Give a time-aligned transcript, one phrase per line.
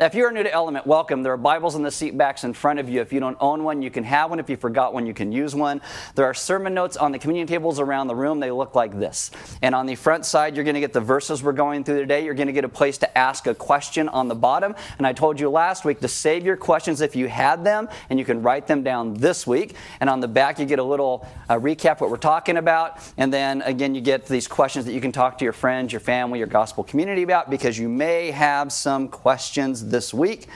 [0.00, 1.24] Now, if you are new to Element, welcome.
[1.24, 3.00] There are Bibles in the seat backs in front of you.
[3.00, 4.38] If you don't own one, you can have one.
[4.38, 5.80] If you forgot one, you can use one.
[6.14, 8.38] There are sermon notes on the communion tables around the room.
[8.38, 9.32] They look like this.
[9.60, 12.24] And on the front side, you're going to get the verses we're going through today.
[12.24, 14.76] You're going to get a place to ask a question on the bottom.
[14.98, 18.20] And I told you last week to save your questions if you had them, and
[18.20, 19.74] you can write them down this week.
[19.98, 23.00] And on the back, you get a little uh, recap what we're talking about.
[23.16, 25.98] And then again, you get these questions that you can talk to your friends, your
[25.98, 30.48] family, your gospel community about because you may have some questions this week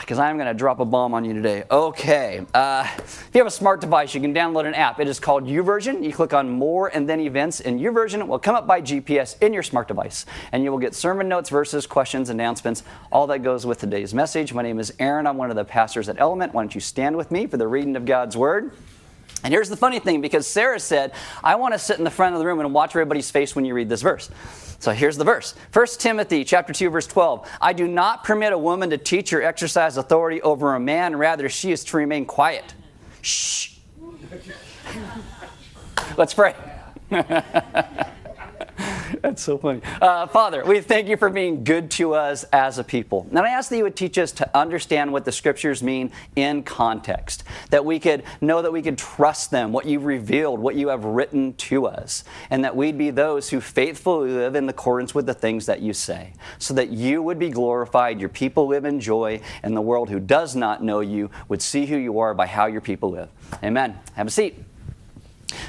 [0.00, 1.64] because I'm going to drop a bomb on you today.
[1.70, 2.44] Okay.
[2.52, 5.00] Uh, if you have a smart device, you can download an app.
[5.00, 6.04] It is called YouVersion.
[6.04, 9.54] You click on More and then Events, and YouVersion will come up by GPS in
[9.54, 10.26] your smart device.
[10.52, 14.52] And you will get sermon notes, verses, questions, announcements, all that goes with today's message.
[14.52, 15.26] My name is Aaron.
[15.26, 16.52] I'm one of the pastors at Element.
[16.54, 18.72] Why don't you stand with me for the reading of God's Word?
[19.42, 21.12] And here's the funny thing because Sarah said,
[21.42, 23.64] I want to sit in the front of the room and watch everybody's face when
[23.64, 24.30] you read this verse.
[24.80, 25.54] So here's the verse.
[25.72, 27.48] 1 Timothy chapter 2 verse 12.
[27.60, 31.48] I do not permit a woman to teach or exercise authority over a man, rather
[31.48, 32.74] she is to remain quiet.
[33.22, 33.76] Shh.
[36.16, 36.54] Let's pray.
[39.22, 39.80] That's so funny.
[40.00, 43.26] Uh, Father, we thank you for being good to us as a people.
[43.30, 46.62] And I ask that you would teach us to understand what the scriptures mean in
[46.62, 50.88] context, that we could know that we could trust them, what you've revealed, what you
[50.88, 55.26] have written to us, and that we'd be those who faithfully live in accordance with
[55.26, 59.00] the things that you say, so that you would be glorified, your people live in
[59.00, 62.46] joy, and the world who does not know you would see who you are by
[62.46, 63.28] how your people live.
[63.62, 63.98] Amen.
[64.14, 64.69] Have a seat.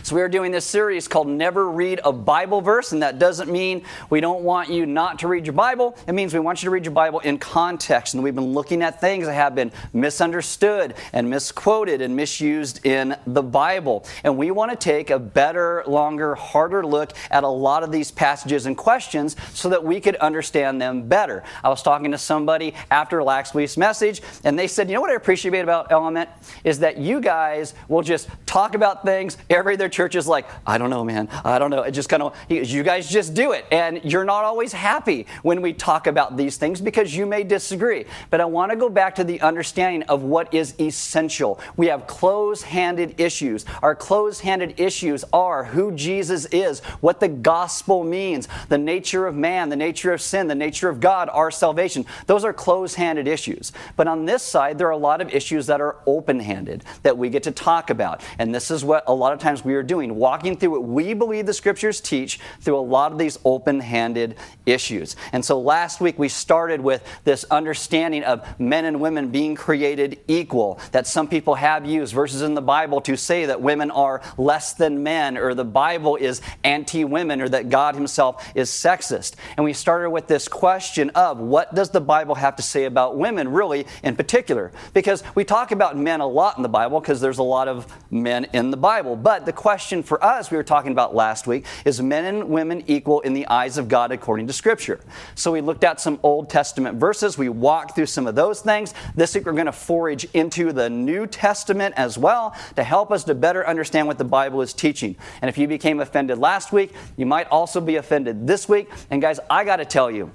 [0.04, 3.52] So, we are doing this series called Never Read a Bible Verse, and that doesn't
[3.52, 5.98] mean we don't want you not to read your Bible.
[6.08, 8.14] It means we want you to read your Bible in context.
[8.14, 13.16] And we've been looking at things that have been misunderstood and misquoted and misused in
[13.28, 14.06] the Bible.
[14.24, 18.12] And we want to take a better, longer, harder look at a lot of these
[18.12, 21.44] passages and questions so that we could understand them better.
[21.64, 25.12] I was talking to somebody after last week's message, and they said, You know what
[25.12, 26.30] I appreciate about Element?
[26.64, 30.78] Is that you guys will just talk about things every their church is like, I
[30.78, 31.30] don't know, man.
[31.44, 31.84] I don't know.
[31.84, 33.66] It just kind of, you guys just do it.
[33.72, 38.06] And you're not always happy when we talk about these things because you may disagree.
[38.30, 41.60] But I want to go back to the understanding of what is essential.
[41.78, 43.66] We have close handed issues.
[43.82, 49.36] Our close handed issues are who Jesus is, what the gospel means, the nature of
[49.36, 52.06] man, the nature of sin, the nature of God, our salvation.
[52.28, 53.72] Those are close handed issues.
[53.96, 57.18] But on this side, there are a lot of issues that are open handed that
[57.18, 58.22] we get to talk about.
[58.40, 61.14] And this is what a lot of times we are doing, walking through what we
[61.14, 64.36] believe the scriptures teach through a lot of these open handed
[64.66, 65.16] issues.
[65.34, 70.20] And so last week we started with this understanding of men and women being created
[70.28, 74.22] equal, that some people have used verses in the Bible to say that women are
[74.38, 79.36] less than men, or the Bible is anti women, or that God Himself is sexist.
[79.58, 83.18] And we started with this question of what does the Bible have to say about
[83.18, 84.72] women, really, in particular?
[84.94, 87.88] Because we talk about men a lot in the Bible because there's a lot of
[88.10, 89.16] men in the Bible.
[89.16, 92.48] But the the question for us, we were talking about last week, is men and
[92.48, 95.02] women equal in the eyes of God according to Scripture?
[95.36, 97.38] So we looked at some Old Testament verses.
[97.38, 98.94] We walked through some of those things.
[99.14, 103.26] This week we're going to forage into the New Testament as well to help us
[103.26, 105.18] to better understand what the Bible is teaching.
[105.42, 108.90] And if you became offended last week, you might also be offended this week.
[109.10, 110.32] And guys, I got to tell you,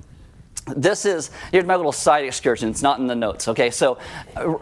[0.67, 3.99] this is here's my little side excursion it's not in the notes okay so
[4.35, 4.59] uh,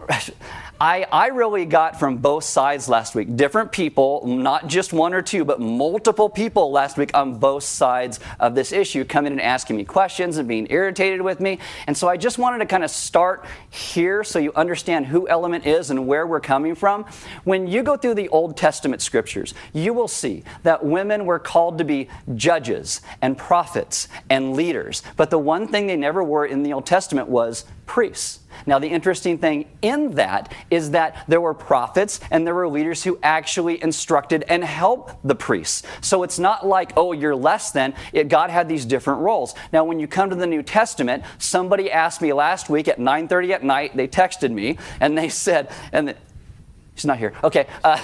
[0.79, 3.37] I, I really got from both sides last week.
[3.37, 8.19] Different people, not just one or two, but multiple people last week on both sides
[8.41, 11.59] of this issue coming and asking me questions and being irritated with me.
[11.87, 15.65] And so I just wanted to kind of start here so you understand who Element
[15.65, 17.05] is and where we're coming from.
[17.45, 21.77] When you go through the Old Testament scriptures, you will see that women were called
[21.77, 25.03] to be judges and prophets and leaders.
[25.15, 28.39] But the one thing they never were in the Old Testament was priests.
[28.65, 33.03] Now, the interesting thing in that is that there were prophets and there were leaders
[33.03, 35.83] who actually instructed and helped the priests.
[36.01, 37.93] So it's not like, oh, you're less than.
[38.13, 39.55] It, God had these different roles.
[39.71, 43.51] Now, when you come to the New Testament, somebody asked me last week at 9:30
[43.51, 43.95] at night.
[43.95, 46.15] They texted me and they said, and
[46.95, 47.33] He's not here.
[47.43, 47.67] Okay.
[47.83, 47.97] Uh,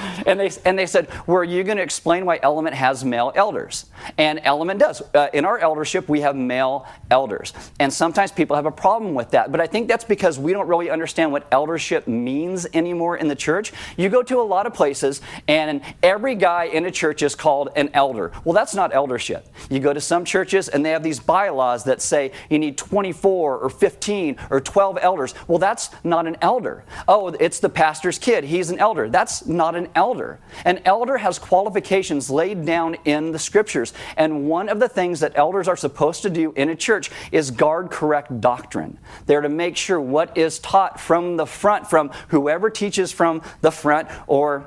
[0.26, 3.86] and, they, and they said, Were you going to explain why Element has male elders?
[4.16, 5.02] And Element does.
[5.12, 7.52] Uh, in our eldership, we have male elders.
[7.80, 9.50] And sometimes people have a problem with that.
[9.50, 13.34] But I think that's because we don't really understand what eldership means anymore in the
[13.34, 13.72] church.
[13.96, 17.70] You go to a lot of places, and every guy in a church is called
[17.74, 18.30] an elder.
[18.44, 19.48] Well, that's not eldership.
[19.68, 23.58] You go to some churches, and they have these bylaws that say you need 24
[23.58, 25.34] or 15 or 12 elders.
[25.48, 26.84] Well, that's not an elder.
[27.08, 28.27] Oh, it's the pastor's kid.
[28.44, 29.08] He's an elder.
[29.08, 30.40] That's not an elder elder.
[30.64, 33.92] An elder has qualifications laid down in the scriptures.
[34.16, 37.50] And one of the things that elders are supposed to do in a church is
[37.50, 38.98] guard correct doctrine.
[39.26, 43.70] They're to make sure what is taught from the front, from whoever teaches from the
[43.70, 44.66] front or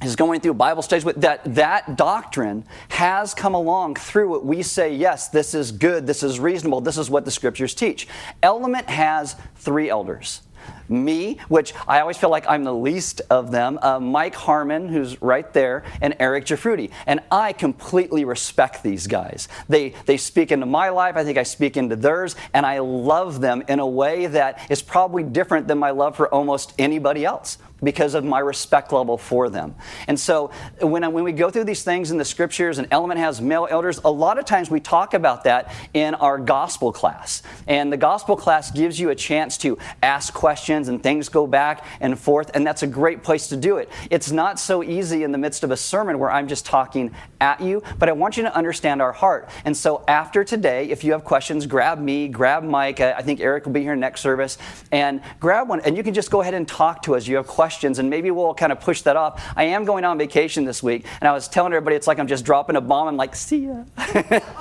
[0.00, 4.62] is going through Bible studies with that that doctrine has come along through what we
[4.62, 8.06] say, yes, this is good, this is reasonable, this is what the scriptures teach.
[8.44, 10.42] Element has three elders
[10.88, 15.20] me, which I always feel like I'm the least of them, uh, Mike Harmon, who's
[15.20, 16.90] right there, and Eric Jafruti.
[17.06, 19.48] And I completely respect these guys.
[19.68, 23.40] They, they speak into my life, I think I speak into theirs, and I love
[23.40, 27.58] them in a way that is probably different than my love for almost anybody else
[27.82, 29.74] because of my respect level for them.
[30.08, 33.40] And so when, when we go through these things in the scriptures, and Element has
[33.40, 37.42] male elders, a lot of times we talk about that in our gospel class.
[37.66, 41.84] And the gospel class gives you a chance to ask questions and things go back
[42.00, 43.88] and forth, and that's a great place to do it.
[44.10, 47.60] It's not so easy in the midst of a sermon where I'm just talking at
[47.60, 49.48] you, but I want you to understand our heart.
[49.64, 53.00] And so after today, if you have questions, grab me, grab Mike.
[53.00, 54.58] I think Eric will be here next service,
[54.90, 57.26] and grab one, and you can just go ahead and talk to us.
[57.28, 59.44] You have questions questions, and maybe we'll kind of push that off.
[59.54, 62.26] I am going on vacation this week, and I was telling everybody it's like I'm
[62.26, 63.84] just dropping a bomb I'm like, see ya,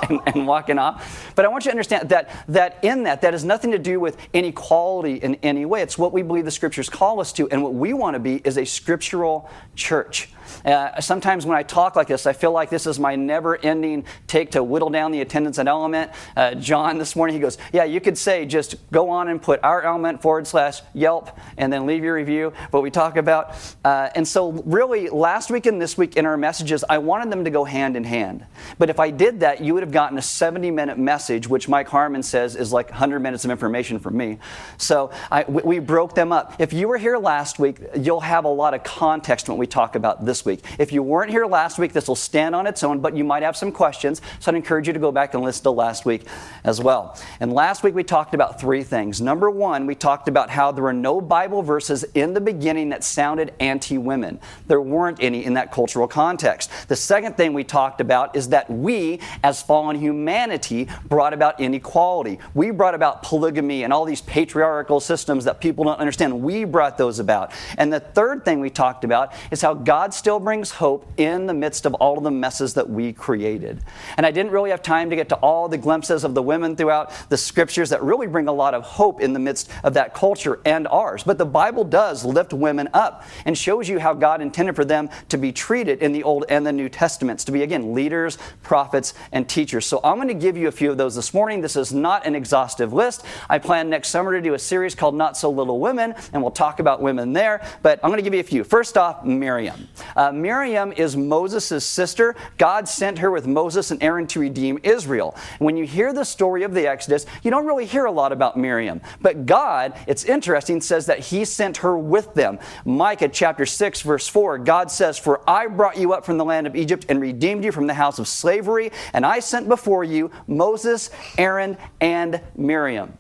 [0.10, 1.32] and, and, walking off.
[1.34, 4.02] But I want you to understand that, that in that, that has nothing to do
[4.02, 5.82] with inequality in any way.
[5.84, 8.42] It's what we believe the scriptures call us to, and what we want to be
[8.44, 10.30] is a scriptural church.
[10.66, 14.06] Uh, sometimes when I talk like this, I feel like this is my never ending
[14.28, 16.12] take to whittle down the attendance and element.
[16.36, 19.60] Uh, John this morning, he goes, Yeah, you could say just go on and put
[19.64, 22.54] our element forward slash Yelp and then leave your review.
[22.72, 23.54] But we talk about,
[23.86, 27.44] uh, and so really last week and this week in our messages, I wanted them
[27.44, 28.44] to go hand in hand.
[28.80, 31.88] But if I did that, you would have gotten a 70 minute message, which Mike
[31.88, 34.40] Harmon says is like 100 minutes of information from me.
[34.78, 36.56] So I, we broke them up.
[36.60, 39.96] If you were here last week, you'll have a lot of context when we talk
[39.96, 40.64] about this week.
[40.80, 43.44] If you weren't here last week, this will stand on its own, but you might
[43.44, 44.24] have some questions.
[44.40, 46.26] So I'd encourage you to go back and listen to last week
[46.64, 47.16] as well.
[47.40, 49.22] And last week we talked about three things.
[49.22, 53.04] Number one, we talked about how there were no Bible verses in the beginning that
[53.04, 54.40] sounded anti women.
[54.68, 56.70] There weren't any in that cultural context.
[56.88, 62.40] The second thing we talked about is that we, as fallen humanity, brought about inequality.
[62.54, 66.42] We brought about polygamy and all these patriarchal systems that people don't understand.
[66.42, 67.52] We brought those about.
[67.78, 71.54] And the third thing we talked about is how God still brings hope in the
[71.54, 73.82] midst of all of the messes that we created.
[74.18, 76.76] And I didn't really have time to get to all the glimpses of the women
[76.76, 80.14] throughout the scriptures that really bring a lot of hope in the midst of that
[80.14, 81.24] culture and ours.
[81.24, 85.10] But the Bible does lift women up and shows you how God intended for them
[85.30, 89.14] to be treated in the Old and the New Testaments, to be, again, leaders, prophets,
[89.32, 89.86] and teachers.
[89.86, 91.62] So I'm going to give you a few of those this morning.
[91.62, 93.24] This is not an exhaustive list.
[93.50, 96.52] I plan next summer to do a series called Not So Little Women, and we'll
[96.52, 97.66] talk about women there.
[97.82, 98.64] But I'm going to give you a few.
[98.64, 99.88] First off, Miriam.
[100.16, 102.36] Uh, Miriam is Moses' sister.
[102.58, 105.36] God sent her with Moses and Aaron to redeem Israel.
[105.60, 108.58] When you hear the story of the Exodus, you don't really hear a lot about
[108.58, 109.02] Miriam.
[109.22, 112.60] But God, it's interesting, says that He sent her with them.
[112.86, 116.68] Micah chapter 6, verse 4, God says, For I brought you up from the land
[116.68, 120.32] of Egypt and redeemed you from the house of slavery, and I sent before you
[120.48, 123.18] Moses, Aaron, and Miriam.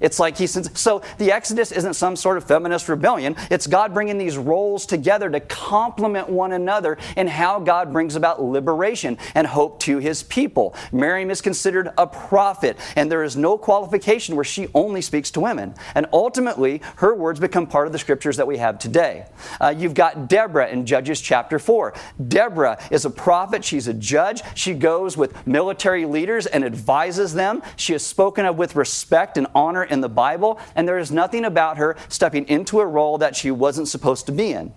[0.00, 3.36] It's like he says, so the Exodus isn't some sort of feminist rebellion.
[3.50, 8.42] It's God bringing these roles together to complement one another in how God brings about
[8.42, 10.74] liberation and hope to his people.
[10.92, 15.40] Miriam is considered a prophet, and there is no qualification where she only speaks to
[15.40, 15.74] women.
[15.94, 19.26] And ultimately, her words become part of the scriptures that we have today.
[19.60, 21.94] Uh, you've got Deborah in Judges chapter 4.
[22.28, 24.42] Deborah is a prophet, she's a judge.
[24.54, 27.62] She goes with military leaders and advises them.
[27.76, 31.44] She is spoken of with respect and honor in the Bible, and there is nothing
[31.44, 34.72] about her stepping into a role that she wasn't supposed to be in.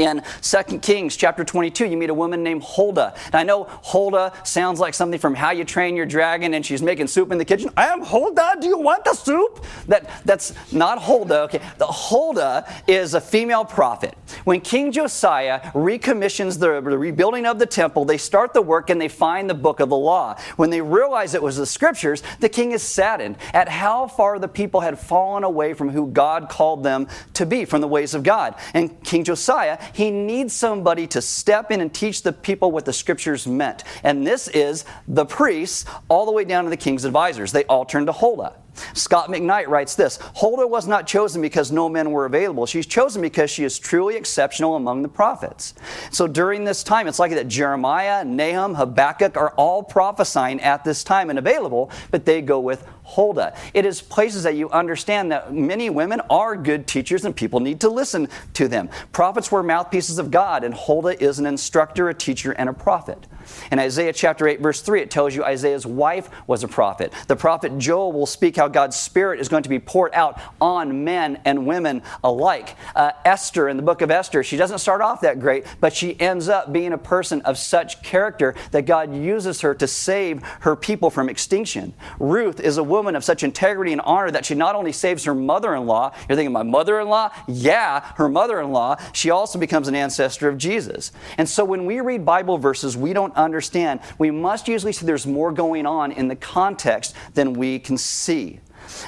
[0.00, 3.14] In 2 Kings chapter 22, you meet a woman named Huldah.
[3.26, 6.80] And I know Huldah sounds like something from How You Train Your Dragon, and she's
[6.80, 7.68] making soup in the kitchen.
[7.76, 8.56] I am Huldah.
[8.62, 9.62] Do you want the soup?
[9.88, 11.42] That, that's not Huldah.
[11.42, 14.16] Okay, the Huldah is a female prophet.
[14.44, 18.98] When King Josiah recommissions the, the rebuilding of the temple, they start the work and
[18.98, 20.38] they find the book of the law.
[20.56, 24.48] When they realize it was the scriptures, the king is saddened at how far the
[24.48, 28.22] people had fallen away from who God called them to be, from the ways of
[28.22, 28.54] God.
[28.72, 32.92] And King Josiah he needs somebody to step in and teach the people what the
[32.92, 33.84] scriptures meant.
[34.02, 37.52] And this is the priests, all the way down to the king's advisors.
[37.52, 38.54] They all turn to Huldah.
[38.94, 42.66] Scot McKnight writes this Huldah was not chosen because no men were available.
[42.66, 45.74] She's chosen because she is truly exceptional among the prophets.
[46.10, 51.04] So during this time, it's likely that Jeremiah, Nahum, Habakkuk are all prophesying at this
[51.04, 53.56] time and available, but they go with Huldah.
[53.74, 57.80] It is places that you understand that many women are good teachers and people need
[57.80, 58.88] to listen to them.
[59.12, 63.26] Prophets were mouthpieces of God, and Huldah is an instructor, a teacher, and a prophet.
[63.70, 67.12] In Isaiah chapter 8, verse 3, it tells you Isaiah's wife was a prophet.
[67.26, 71.04] The prophet Joel will speak how God's Spirit is going to be poured out on
[71.04, 72.76] men and women alike.
[72.94, 76.18] Uh, Esther, in the book of Esther, she doesn't start off that great, but she
[76.20, 80.76] ends up being a person of such character that God uses her to save her
[80.76, 81.94] people from extinction.
[82.18, 85.34] Ruth is a woman of such integrity and honor that she not only saves her
[85.34, 87.30] mother in law, you're thinking, my mother in law?
[87.48, 88.96] Yeah, her mother in law.
[89.12, 91.12] She also becomes an ancestor of Jesus.
[91.38, 94.00] And so when we read Bible verses, we don't understand.
[94.18, 98.60] We must usually see there's more going on in the context than we can see.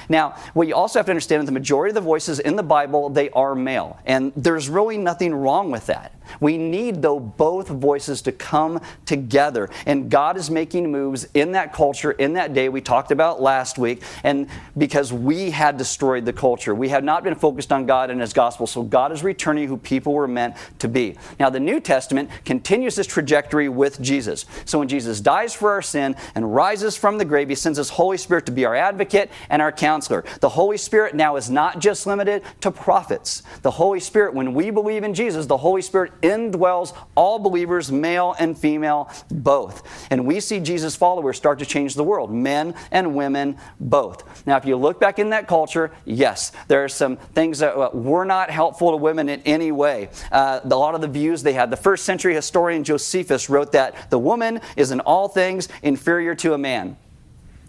[0.09, 2.63] Now, what you also have to understand is the majority of the voices in the
[2.63, 3.99] Bible, they are male.
[4.05, 6.13] And there's really nothing wrong with that.
[6.39, 9.69] We need, though, both voices to come together.
[9.85, 13.77] And God is making moves in that culture, in that day we talked about last
[13.77, 14.03] week.
[14.23, 14.47] And
[14.77, 18.33] because we had destroyed the culture, we had not been focused on God and His
[18.33, 18.67] gospel.
[18.67, 21.17] So God is returning who people were meant to be.
[21.39, 24.45] Now, the New Testament continues this trajectory with Jesus.
[24.65, 27.89] So when Jesus dies for our sin and rises from the grave, He sends His
[27.89, 30.23] Holy Spirit to be our advocate and our counselor.
[30.39, 33.43] The Holy Spirit now is not just limited to prophets.
[33.61, 38.35] The Holy Spirit, when we believe in Jesus, the Holy Spirit indwells all believers, male
[38.39, 40.07] and female, both.
[40.11, 44.45] And we see Jesus' followers start to change the world, men and women, both.
[44.47, 47.89] Now, if you look back in that culture, yes, there are some things that uh,
[47.93, 50.09] were not helpful to women in any way.
[50.31, 51.69] Uh, a lot of the views they had.
[51.69, 56.53] The first century historian Josephus wrote that the woman is in all things inferior to
[56.53, 56.97] a man.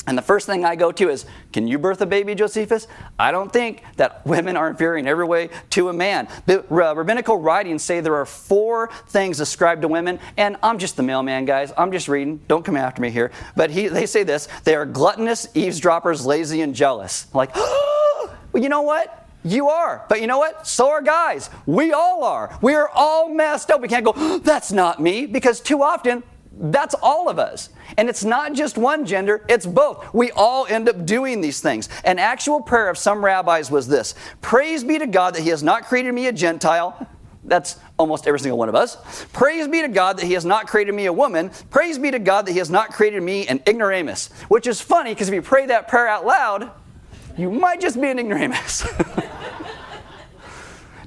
[0.07, 2.87] And the first thing I go to is, can you birth a baby, Josephus?
[3.19, 6.29] I don't think that women are inferior in every way to a man.
[6.47, 10.97] The uh, rabbinical writings say there are four things ascribed to women, and I'm just
[10.97, 11.73] the mailman, guys.
[11.77, 12.41] I'm just reading.
[12.49, 13.33] Don't come after me here.
[13.57, 17.27] But he, they say this they are gluttonous, eavesdroppers, lazy, and jealous.
[17.35, 19.21] Like, oh, well, you know what?
[19.45, 20.05] You are.
[20.09, 20.67] But you know what?
[20.67, 21.51] So are guys.
[21.67, 22.59] We all are.
[22.63, 23.83] We are all messed up.
[23.83, 26.23] We can't go, that's not me, because too often
[26.59, 27.71] that's all of us.
[27.97, 30.13] And it's not just one gender, it's both.
[30.15, 31.89] We all end up doing these things.
[32.05, 35.63] An actual prayer of some rabbis was this Praise be to God that He has
[35.63, 37.09] not created me a Gentile.
[37.47, 38.97] That's almost every single one of us.
[39.33, 41.51] Praise be to God that He has not created me a woman.
[41.71, 44.31] Praise be to God that He has not created me an ignoramus.
[44.49, 46.71] Which is funny because if you pray that prayer out loud,
[47.37, 48.87] you might just be an ignoramus.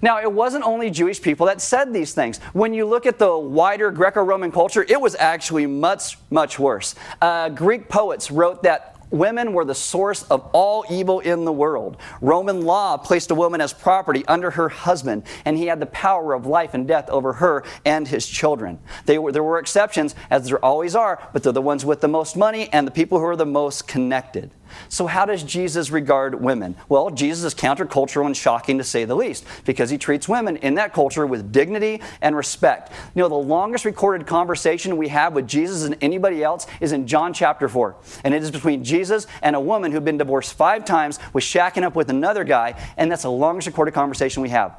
[0.01, 2.39] Now, it wasn't only Jewish people that said these things.
[2.53, 6.95] When you look at the wider Greco Roman culture, it was actually much, much worse.
[7.21, 11.95] Uh, Greek poets wrote that Women were the source of all evil in the world.
[12.19, 16.33] Roman law placed a woman as property under her husband, and he had the power
[16.33, 18.79] of life and death over her and his children.
[19.07, 22.35] Were, there were exceptions, as there always are, but they're the ones with the most
[22.35, 24.51] money and the people who are the most connected.
[24.89, 26.75] So, how does Jesus regard women?
[26.89, 30.75] Well, Jesus is countercultural and shocking to say the least because he treats women in
[30.75, 32.91] that culture with dignity and respect.
[33.15, 37.07] You know, the longest recorded conversation we have with Jesus and anybody else is in
[37.07, 37.95] John chapter 4.
[38.23, 41.83] And it is between Jesus and a woman who'd been divorced five times, was shacking
[41.83, 44.75] up with another guy, and that's the longest recorded conversation we have.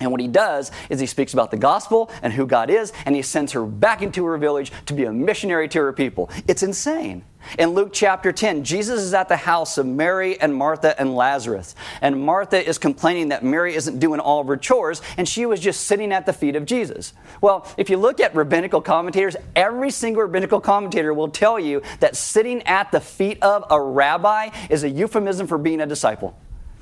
[0.00, 3.14] And what he does is he speaks about the gospel and who God is, and
[3.14, 6.30] he sends her back into her village to be a missionary to her people.
[6.46, 7.24] It's insane.
[7.58, 11.74] In Luke chapter 10, Jesus is at the house of Mary and Martha and Lazarus.
[12.02, 15.60] And Martha is complaining that Mary isn't doing all of her chores, and she was
[15.60, 17.12] just sitting at the feet of Jesus.
[17.40, 22.16] Well, if you look at rabbinical commentators, every single rabbinical commentator will tell you that
[22.16, 26.36] sitting at the feet of a rabbi is a euphemism for being a disciple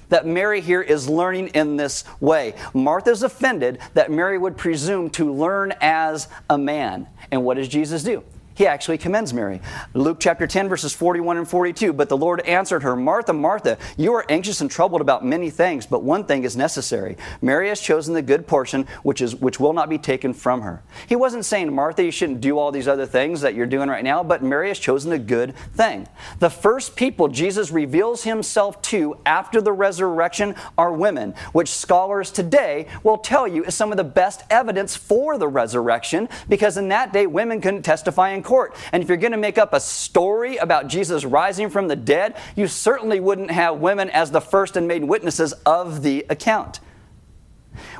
[0.08, 2.54] that Mary here is learning in this way.
[2.72, 7.06] Martha's offended that Mary would presume to learn as a man.
[7.30, 8.22] And what does Jesus do?
[8.54, 9.60] He actually commends Mary.
[9.94, 11.92] Luke chapter 10, verses 41 and 42.
[11.92, 15.86] But the Lord answered her, Martha, Martha, you are anxious and troubled about many things,
[15.86, 17.16] but one thing is necessary.
[17.42, 20.82] Mary has chosen the good portion, which, is, which will not be taken from her.
[21.08, 24.04] He wasn't saying, Martha, you shouldn't do all these other things that you're doing right
[24.04, 26.06] now, but Mary has chosen the good thing.
[26.38, 32.86] The first people Jesus reveals himself to after the resurrection are women, which scholars today
[33.02, 37.12] will tell you is some of the best evidence for the resurrection, because in that
[37.12, 38.74] day, women couldn't testify in court.
[38.92, 42.36] And if you're going to make up a story about Jesus rising from the dead,
[42.54, 46.80] you certainly wouldn't have women as the first and main witnesses of the account.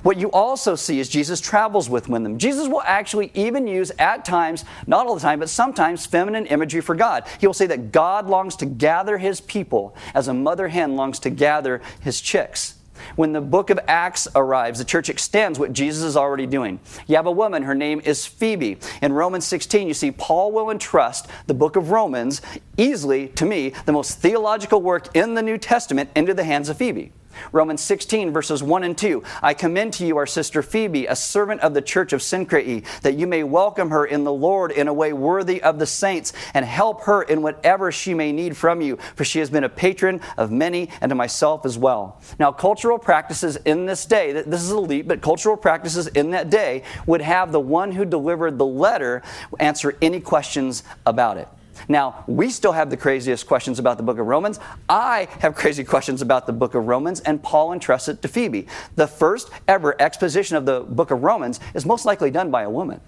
[0.02, 2.38] What you also see is Jesus travels with women.
[2.38, 6.80] Jesus will actually even use, at times, not all the time, but sometimes, feminine imagery
[6.80, 7.24] for God.
[7.40, 11.18] He will say that God longs to gather his people as a mother hen longs
[11.20, 12.74] to gather his chicks.
[13.16, 16.80] When the book of Acts arrives, the church extends what Jesus is already doing.
[17.06, 18.78] You have a woman, her name is Phoebe.
[19.02, 22.42] In Romans 16, you see Paul will entrust the book of Romans,
[22.76, 26.76] easily, to me, the most theological work in the New Testament, into the hands of
[26.76, 27.12] Phoebe.
[27.52, 29.22] Romans 16, verses 1 and 2.
[29.42, 33.14] I commend to you our sister Phoebe, a servant of the church of Cenchreae, that
[33.14, 36.64] you may welcome her in the Lord in a way worthy of the saints, and
[36.64, 40.20] help her in whatever she may need from you, for she has been a patron
[40.36, 42.20] of many and to myself as well.
[42.38, 46.82] Now, cultural practices in this day, this is elite, but cultural practices in that day
[47.06, 49.22] would have the one who delivered the letter
[49.58, 51.48] answer any questions about it.
[51.88, 54.60] Now, we still have the craziest questions about the book of Romans.
[54.88, 58.66] I have crazy questions about the book of Romans, and Paul entrusts it to Phoebe.
[58.96, 62.70] The first ever exposition of the book of Romans is most likely done by a
[62.70, 63.00] woman.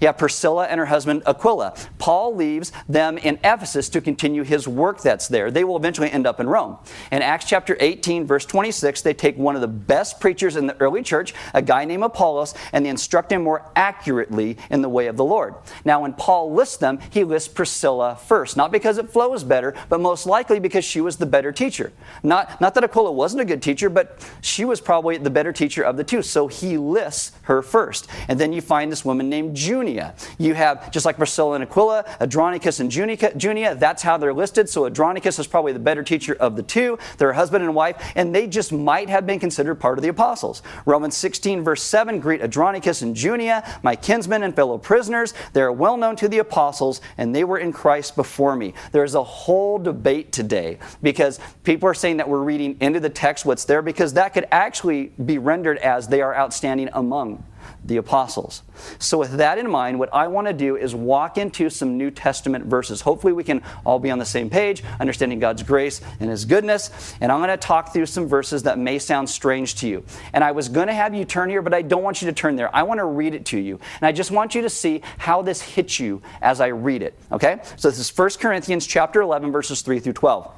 [0.00, 1.74] You have Priscilla and her husband Aquila.
[1.98, 5.50] Paul leaves them in Ephesus to continue his work that's there.
[5.50, 6.78] They will eventually end up in Rome.
[7.10, 10.76] In Acts chapter 18, verse 26, they take one of the best preachers in the
[10.80, 15.06] early church, a guy named Apollos, and they instruct him more accurately in the way
[15.06, 15.54] of the Lord.
[15.84, 20.00] Now, when Paul lists them, he lists Priscilla first, not because it flows better, but
[20.00, 21.92] most likely because she was the better teacher.
[22.22, 25.82] Not, not that Aquila wasn't a good teacher, but she was probably the better teacher
[25.82, 28.08] of the two, so he lists her first.
[28.28, 30.14] And then you find this woman named Junia.
[30.38, 34.68] You have, just like Priscilla and Aquila, Andronicus and Junia, Junia, that's how they're listed.
[34.68, 36.98] So Andronicus is probably the better teacher of the two.
[37.18, 40.62] They're husband and wife, and they just might have been considered part of the apostles.
[40.86, 45.34] Romans 16, verse 7 greet Andronicus and Junia, my kinsmen and fellow prisoners.
[45.52, 48.72] They're well known to the apostles, and they were in Christ before me.
[48.92, 53.44] There's a whole debate today because people are saying that we're reading into the text
[53.44, 57.44] what's there because that could actually be rendered as they are outstanding among
[57.84, 58.62] the apostles.
[58.98, 62.10] So, with that in mind, what I want to do is walk into some New
[62.10, 63.00] Testament verses.
[63.00, 67.14] Hopefully, we can all be on the same page, understanding God's grace and His goodness.
[67.20, 70.04] And I'm going to talk through some verses that may sound strange to you.
[70.32, 72.34] And I was going to have you turn here, but I don't want you to
[72.34, 72.74] turn there.
[72.74, 73.80] I want to read it to you.
[74.00, 77.18] And I just want you to see how this hits you as I read it.
[77.32, 77.60] Okay?
[77.76, 80.57] So, this is 1 Corinthians chapter 11, verses 3 through 12.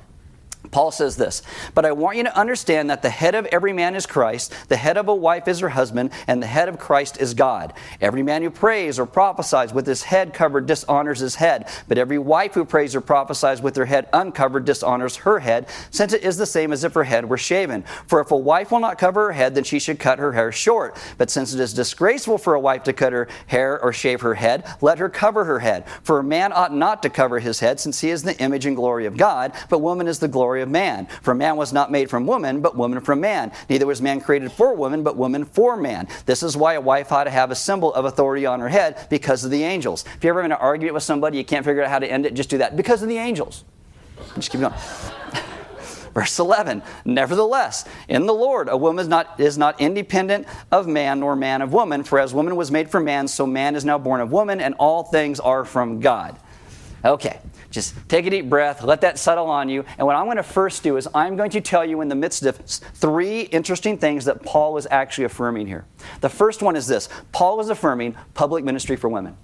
[0.70, 1.42] Paul says this,
[1.74, 4.76] but I want you to understand that the head of every man is Christ, the
[4.76, 7.72] head of a wife is her husband, and the head of Christ is God.
[8.00, 12.18] Every man who prays or prophesies with his head covered dishonors his head, but every
[12.18, 16.36] wife who prays or prophesies with her head uncovered dishonors her head, since it is
[16.36, 17.82] the same as if her head were shaven.
[18.06, 20.52] For if a wife will not cover her head, then she should cut her hair
[20.52, 20.96] short.
[21.18, 24.34] But since it is disgraceful for a wife to cut her hair or shave her
[24.34, 25.84] head, let her cover her head.
[26.02, 28.76] For a man ought not to cover his head, since he is the image and
[28.76, 31.06] glory of God, but woman is the glory of man.
[31.22, 33.52] For man was not made from woman, but woman from man.
[33.68, 36.08] Neither was man created for woman, but woman for man.
[36.26, 39.06] This is why a wife ought to have a symbol of authority on her head
[39.08, 40.04] because of the angels.
[40.16, 42.26] If you're ever in an argument with somebody, you can't figure out how to end
[42.26, 42.76] it, just do that.
[42.76, 43.64] Because of the angels.
[44.34, 44.74] Just keep going.
[46.14, 51.20] Verse 11, nevertheless, in the Lord, a woman is not, is not independent of man,
[51.20, 53.96] nor man of woman, for as woman was made for man, so man is now
[53.96, 56.36] born of woman, and all things are from God.
[57.04, 59.84] Okay, just take a deep breath, let that settle on you.
[59.96, 62.14] And what I'm going to first do is I'm going to tell you in the
[62.14, 65.86] midst of three interesting things that Paul is actually affirming here.
[66.20, 69.36] The first one is this Paul is affirming public ministry for women.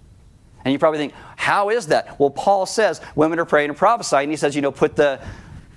[0.65, 2.19] And you probably think, how is that?
[2.19, 4.25] Well, Paul says women are praying and prophesying.
[4.25, 5.21] And he says, you know, put the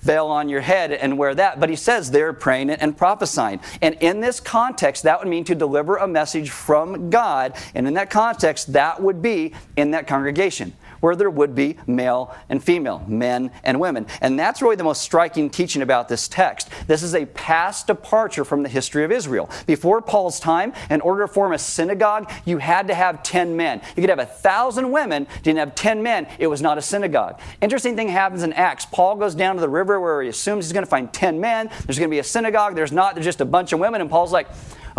[0.02, 1.60] veil on your head and wear that.
[1.60, 3.60] But he says they're praying and prophesying.
[3.82, 7.56] And in this context, that would mean to deliver a message from God.
[7.76, 12.36] And in that context, that would be in that congregation where there would be male
[12.50, 14.06] and female, men and women.
[14.22, 16.70] And that's really the most striking teaching about this text.
[16.88, 19.50] This is a past departure from the history of Israel.
[19.66, 23.82] Before Paul's time, in order to form a synagogue, you had to have 10 men.
[23.96, 27.40] You could have a thousand women, didn't have 10 men, it was not a synagogue.
[27.62, 28.86] Interesting thing happens in Acts.
[28.86, 31.70] Paul goes down to the river where he assumes he's going to find 10 men.
[31.86, 32.76] There's going to be a synagogue.
[32.76, 34.02] There's not, there's just a bunch of women.
[34.02, 34.48] And Paul's like,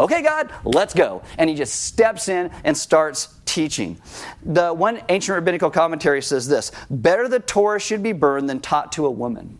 [0.00, 1.22] okay, God, let's go.
[1.38, 4.00] And he just steps in and starts teaching.
[4.44, 8.92] The one ancient rabbinical commentary says this better the Torah should be burned than taught
[8.92, 9.58] to a woman.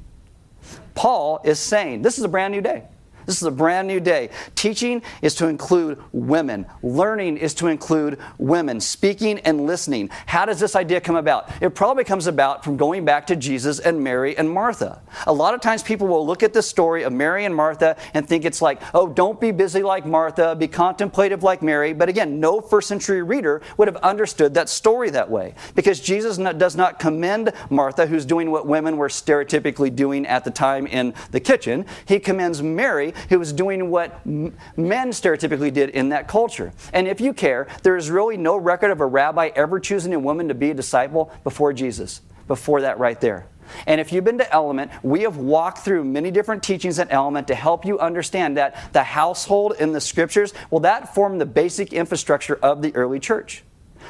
[0.94, 2.84] Paul is saying this is a brand new day.
[3.30, 4.30] This is a brand new day.
[4.56, 6.66] Teaching is to include women.
[6.82, 8.80] Learning is to include women.
[8.80, 10.10] Speaking and listening.
[10.26, 11.48] How does this idea come about?
[11.62, 15.00] It probably comes about from going back to Jesus and Mary and Martha.
[15.28, 18.26] A lot of times people will look at the story of Mary and Martha and
[18.26, 21.92] think it's like, oh, don't be busy like Martha, be contemplative like Mary.
[21.92, 26.36] But again, no first century reader would have understood that story that way because Jesus
[26.36, 31.14] does not commend Martha, who's doing what women were stereotypically doing at the time in
[31.30, 31.86] the kitchen.
[32.06, 36.72] He commends Mary, who was doing what men stereotypically did in that culture.
[36.92, 40.18] And if you care, there is really no record of a rabbi ever choosing a
[40.18, 43.46] woman to be a disciple before Jesus, before that right there.
[43.86, 47.48] And if you've been to Element, we have walked through many different teachings at Element
[47.48, 51.92] to help you understand that the household in the scriptures, well, that formed the basic
[51.92, 53.62] infrastructure of the early church.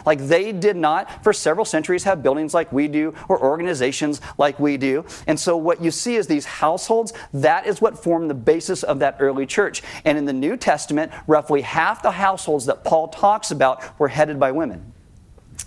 [0.06, 4.58] Like they did not, for several centuries, have buildings like we do or organizations like
[4.58, 5.04] we do.
[5.26, 8.98] And so what you see is these households, that is what formed the basis of
[9.00, 9.82] that early church.
[10.04, 14.38] And in the New Testament, roughly half the households that Paul talks about were headed
[14.38, 14.92] by women.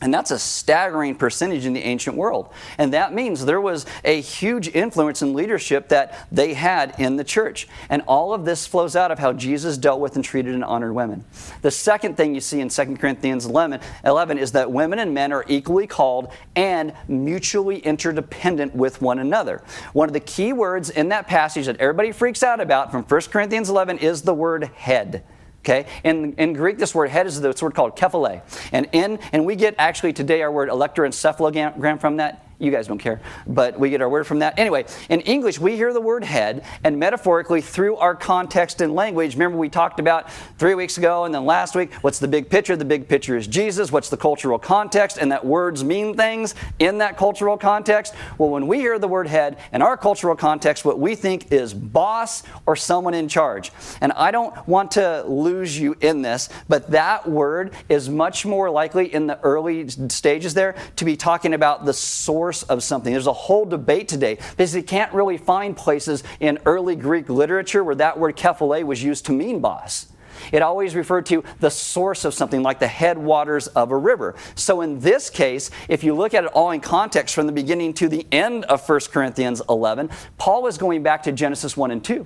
[0.03, 2.49] And that's a staggering percentage in the ancient world.
[2.77, 7.23] And that means there was a huge influence in leadership that they had in the
[7.23, 7.69] church.
[7.89, 10.93] And all of this flows out of how Jesus dealt with and treated and honored
[10.93, 11.23] women.
[11.61, 15.31] The second thing you see in 2 Corinthians 11, 11 is that women and men
[15.31, 19.63] are equally called and mutually interdependent with one another.
[19.93, 23.21] One of the key words in that passage that everybody freaks out about from 1
[23.31, 25.23] Corinthians 11 is the word head.
[25.63, 28.41] Okay, in, in Greek, this word head is this word called kephale,
[28.73, 32.45] and in and we get actually today our word electroencephalogram from that.
[32.63, 34.57] You guys don't care, but we get our word from that.
[34.57, 39.33] Anyway, in English, we hear the word head, and metaphorically, through our context and language,
[39.33, 42.77] remember we talked about three weeks ago and then last week, what's the big picture?
[42.77, 43.91] The big picture is Jesus.
[43.91, 45.17] What's the cultural context?
[45.17, 48.13] And that words mean things in that cultural context.
[48.37, 51.73] Well, when we hear the word head in our cultural context, what we think is
[51.73, 53.73] boss or someone in charge.
[53.99, 58.69] And I don't want to lose you in this, but that word is much more
[58.69, 63.11] likely in the early stages there to be talking about the source source of something.
[63.11, 67.83] There's a whole debate today because you can't really find places in early Greek literature
[67.83, 70.07] where that word kephale was used to mean boss.
[70.51, 74.35] It always referred to the source of something like the headwaters of a river.
[74.55, 77.93] So in this case, if you look at it all in context from the beginning
[77.95, 82.03] to the end of 1 Corinthians 11, Paul is going back to Genesis 1 and
[82.03, 82.25] 2.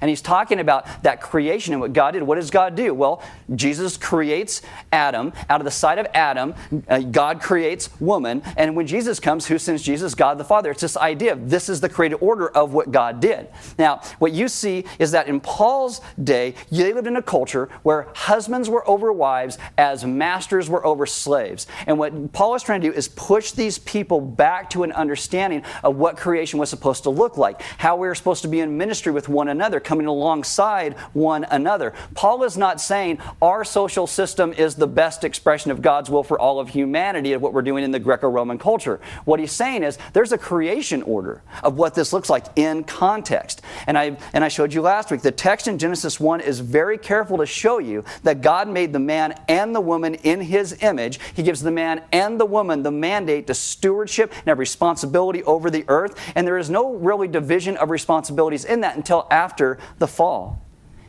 [0.00, 2.22] And he's talking about that creation and what God did.
[2.22, 2.94] What does God do?
[2.94, 3.22] Well,
[3.54, 5.32] Jesus creates Adam.
[5.48, 6.54] Out of the side of Adam,
[6.88, 8.42] uh, God creates woman.
[8.56, 10.14] And when Jesus comes, who sends Jesus?
[10.14, 10.70] God the Father.
[10.70, 13.48] It's this idea of this is the created order of what God did.
[13.78, 18.08] Now, what you see is that in Paul's day, they lived in a culture where
[18.14, 21.66] husbands were over wives as masters were over slaves.
[21.86, 25.62] And what Paul is trying to do is push these people back to an understanding
[25.82, 28.76] of what creation was supposed to look like, how we were supposed to be in
[28.76, 31.92] ministry with one another together, coming alongside one another.
[32.14, 36.38] Paul is not saying our social system is the best expression of God's will for
[36.38, 39.00] all of humanity of what we're doing in the Greco Roman culture.
[39.24, 43.62] What he's saying is there's a creation order of what this looks like in context.
[43.86, 46.98] And I, and I showed you last week, the text in Genesis 1 is very
[46.98, 51.20] careful to show you that God made the man and the woman in his image.
[51.34, 55.70] He gives the man and the woman the mandate to stewardship and have responsibility over
[55.70, 56.18] the earth.
[56.34, 60.60] And there is no really division of responsibilities in that until after after the fall.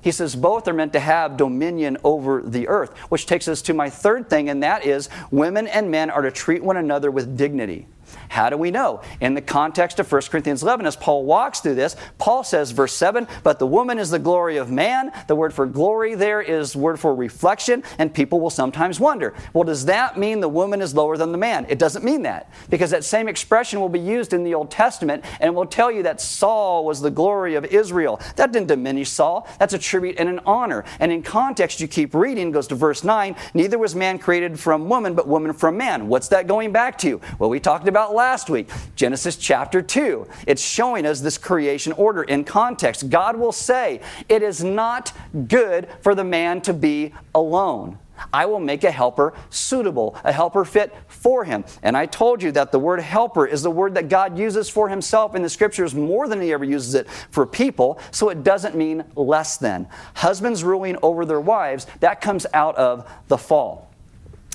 [0.02, 3.74] He says both are meant to have dominion over the earth, which takes us to
[3.74, 7.38] my third thing, and that is women and men are to treat one another with
[7.38, 7.86] dignity.
[8.30, 9.02] How do we know?
[9.20, 12.94] In the context of 1 Corinthians 11, as Paul walks through this, Paul says, verse
[12.94, 15.12] 7, but the woman is the glory of man.
[15.28, 19.64] The word for glory there is word for reflection, and people will sometimes wonder, well,
[19.64, 21.66] does that mean the woman is lower than the man?
[21.70, 25.26] It doesn't mean that, because that same expression will be used in the Old Testament,
[25.40, 28.22] and will tell you that Saul was the glory of Israel.
[28.36, 29.48] That didn't diminish Saul.
[29.58, 30.86] That's a tribute and an honor.
[31.00, 34.88] And in context, you keep reading, goes to verse 9, neither was man created from
[34.88, 36.08] woman, but woman from man.
[36.08, 37.20] What's that going back to?
[37.40, 40.28] Well, we talked about last week, Genesis chapter 2.
[40.46, 43.10] It's showing us this creation order in context.
[43.10, 45.14] God will say, It is not
[45.48, 47.98] good for the man to be alone.
[48.34, 51.64] I will make a helper suitable, a helper fit for him.
[51.82, 54.90] And I told you that the word helper is the word that God uses for
[54.90, 58.76] himself in the scriptures more than he ever uses it for people, so it doesn't
[58.76, 59.88] mean less than.
[60.16, 63.89] Husbands ruling over their wives, that comes out of the fall.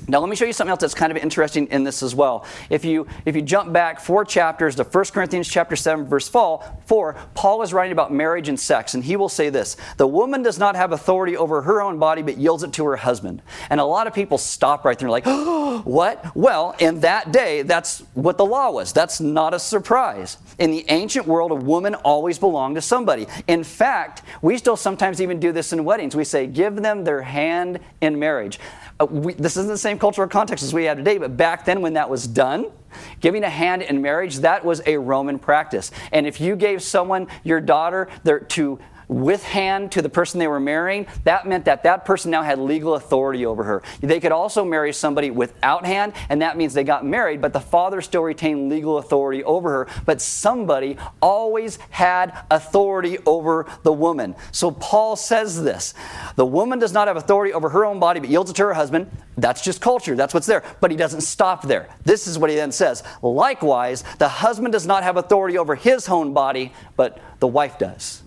[0.07, 2.45] Now let me show you something else that's kind of interesting in this as well.
[2.69, 7.17] If you if you jump back four chapters to 1 Corinthians chapter 7 verse 4,
[7.35, 10.59] Paul is writing about marriage and sex and he will say this, "The woman does
[10.59, 13.85] not have authority over her own body but yields it to her husband." And a
[13.85, 18.01] lot of people stop right there and like, oh, "What?" Well, in that day, that's
[18.13, 18.93] what the law was.
[18.93, 20.37] That's not a surprise.
[20.59, 23.27] In the ancient world, a woman always belonged to somebody.
[23.47, 26.15] In fact, we still sometimes even do this in weddings.
[26.15, 28.61] We say, "Give them their hand in marriage."
[29.01, 31.93] Uh, we, this isn't same cultural context as we have today, but back then when
[31.93, 32.73] that was done,
[33.21, 35.91] giving a hand in marriage, that was a Roman practice.
[36.11, 40.49] And if you gave someone your daughter there to with hand to the person they
[40.49, 43.83] were marrying, that meant that that person now had legal authority over her.
[44.01, 47.61] They could also marry somebody without hand, and that means they got married, but the
[47.61, 49.89] father still retained legal authority over her.
[50.05, 54.35] But somebody always had authority over the woman.
[54.53, 55.95] So Paul says this
[56.37, 58.75] The woman does not have authority over her own body, but yields it to her
[58.75, 59.11] husband.
[59.37, 60.15] That's just culture.
[60.15, 60.63] That's what's there.
[60.81, 61.89] But he doesn't stop there.
[62.05, 63.03] This is what he then says.
[63.23, 68.24] Likewise, the husband does not have authority over his own body, but the wife does.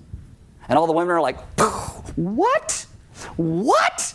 [0.70, 1.40] And all the women are like,
[2.16, 2.86] what?
[3.38, 4.14] What?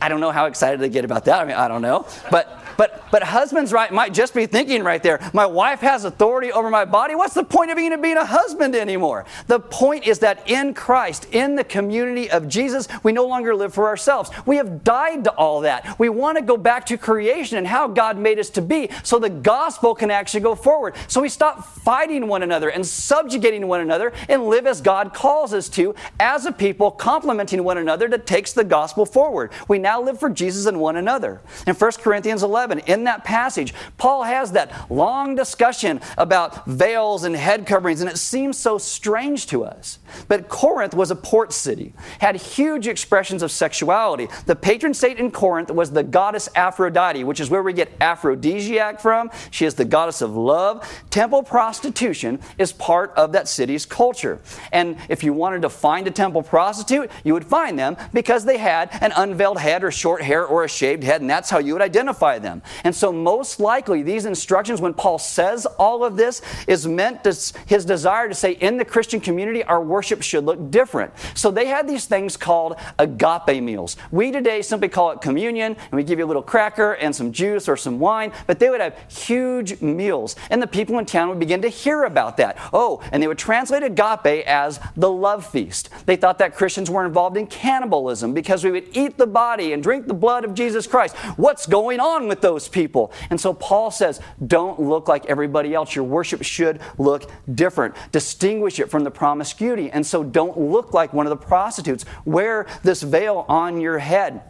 [0.00, 1.40] I don't know how excited they get about that.
[1.40, 2.06] I mean, I don't know.
[2.30, 6.52] But but, but husbands right, might just be thinking right there, my wife has authority
[6.52, 7.14] over my body.
[7.14, 9.24] What's the point of even being a husband anymore?
[9.46, 13.74] The point is that in Christ, in the community of Jesus, we no longer live
[13.74, 14.30] for ourselves.
[14.46, 15.98] We have died to all that.
[15.98, 19.18] We want to go back to creation and how God made us to be so
[19.18, 20.94] the gospel can actually go forward.
[21.08, 25.52] So we stop fighting one another and subjugating one another and live as God calls
[25.52, 29.52] us to as a people, complementing one another that takes the gospel forward.
[29.68, 31.40] We now live for Jesus and one another.
[31.66, 37.24] In 1 Corinthians 11, 11, in that passage, Paul has that long discussion about veils
[37.24, 39.98] and head coverings, and it seems so strange to us.
[40.28, 44.28] But Corinth was a port city, had huge expressions of sexuality.
[44.46, 49.00] The patron saint in Corinth was the goddess Aphrodite, which is where we get aphrodisiac
[49.00, 49.30] from.
[49.50, 50.88] She is the goddess of love.
[51.10, 54.40] Temple prostitution is part of that city's culture.
[54.72, 58.56] And if you wanted to find a temple prostitute, you would find them because they
[58.56, 61.72] had an unveiled head or short hair or a shaved head, and that's how you
[61.72, 62.70] would identify them them.
[62.84, 67.34] And so, most likely, these instructions, when Paul says all of this, is meant to
[67.66, 71.12] his desire to say in the Christian community, our worship should look different.
[71.34, 73.96] So, they had these things called agape meals.
[74.10, 77.32] We today simply call it communion, and we give you a little cracker and some
[77.32, 80.36] juice or some wine, but they would have huge meals.
[80.50, 82.58] And the people in town would begin to hear about that.
[82.72, 85.90] Oh, and they would translate agape as the love feast.
[86.06, 89.82] They thought that Christians were involved in cannibalism because we would eat the body and
[89.82, 91.16] drink the blood of Jesus Christ.
[91.36, 93.10] What's going on with those people.
[93.30, 95.94] And so Paul says, don't look like everybody else.
[95.96, 97.96] Your worship should look different.
[98.12, 99.90] Distinguish it from the promiscuity.
[99.90, 102.04] And so don't look like one of the prostitutes.
[102.26, 104.42] Wear this veil on your head.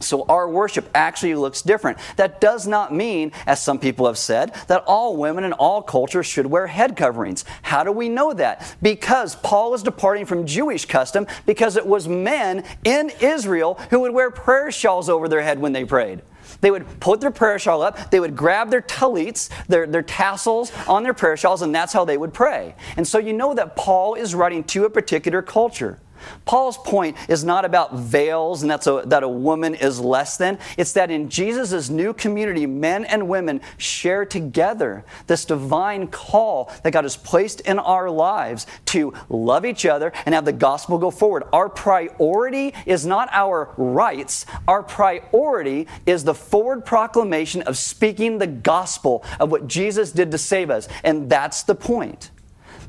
[0.00, 1.98] So our worship actually looks different.
[2.16, 6.26] That does not mean, as some people have said, that all women in all cultures
[6.26, 7.44] should wear head coverings.
[7.62, 8.76] How do we know that?
[8.82, 14.12] Because Paul is departing from Jewish custom because it was men in Israel who would
[14.12, 16.20] wear prayer shawls over their head when they prayed.
[16.60, 20.72] They would put their prayer shawl up, they would grab their tallits, their, their tassels
[20.88, 22.74] on their prayer shawls, and that's how they would pray.
[22.96, 25.98] And so you know that Paul is writing to a particular culture.
[26.44, 30.58] Paul's point is not about veils and that's a, that a woman is less than.
[30.76, 36.92] It's that in Jesus' new community, men and women share together this divine call that
[36.92, 41.10] God has placed in our lives to love each other and have the gospel go
[41.10, 41.44] forward.
[41.52, 48.46] Our priority is not our rights, our priority is the forward proclamation of speaking the
[48.46, 50.88] gospel of what Jesus did to save us.
[51.04, 52.30] And that's the point.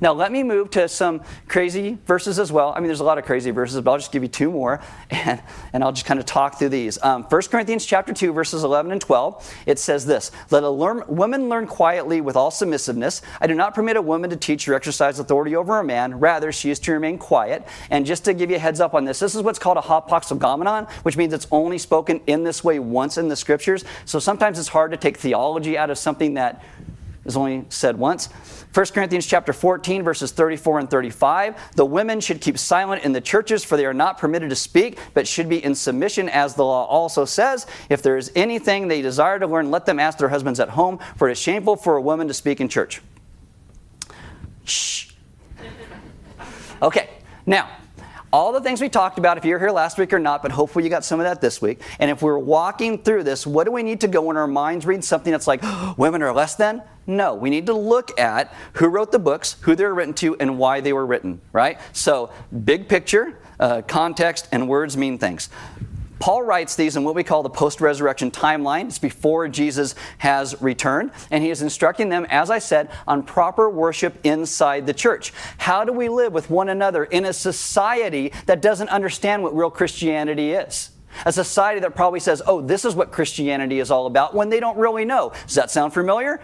[0.01, 2.73] Now, let me move to some crazy verses as well.
[2.73, 4.81] I mean, there's a lot of crazy verses, but I'll just give you two more,
[5.09, 5.41] and,
[5.73, 7.01] and I'll just kind of talk through these.
[7.03, 11.03] Um, 1 Corinthians chapter 2, verses 11 and 12, it says this, Let a learn,
[11.07, 13.21] woman learn quietly with all submissiveness.
[13.41, 16.19] I do not permit a woman to teach or exercise authority over a man.
[16.19, 17.67] Rather, she is to remain quiet.
[17.89, 19.81] And just to give you a heads up on this, this is what's called a
[19.81, 23.83] hapax legomenon, which means it's only spoken in this way once in the scriptures.
[24.05, 26.63] So sometimes it's hard to take theology out of something that
[27.25, 28.29] is only said once.
[28.73, 33.21] 1 Corinthians chapter 14 verses 34 and 35, the women should keep silent in the
[33.21, 36.63] churches for they are not permitted to speak, but should be in submission as the
[36.63, 37.65] law also says.
[37.89, 40.99] If there is anything they desire to learn, let them ask their husbands at home,
[41.15, 43.01] for it is shameful for a woman to speak in church.
[44.65, 45.13] Shh.
[46.81, 47.09] Okay.
[47.45, 47.69] Now,
[48.31, 50.83] all the things we talked about, if you're here last week or not, but hopefully
[50.83, 51.81] you got some of that this week.
[51.99, 54.85] And if we're walking through this, what do we need to go in our minds
[54.85, 56.83] read something that's like, oh, women are less than?
[57.07, 60.35] No, we need to look at who wrote the books, who they were written to,
[60.39, 61.79] and why they were written, right?
[61.91, 62.31] So,
[62.65, 65.49] big picture, uh, context, and words mean things.
[66.19, 68.85] Paul writes these in what we call the post resurrection timeline.
[68.85, 71.11] It's before Jesus has returned.
[71.31, 75.33] And he is instructing them, as I said, on proper worship inside the church.
[75.57, 79.71] How do we live with one another in a society that doesn't understand what real
[79.71, 80.91] Christianity is?
[81.25, 84.59] A society that probably says, oh, this is what Christianity is all about, when they
[84.59, 85.33] don't really know.
[85.47, 86.39] Does that sound familiar?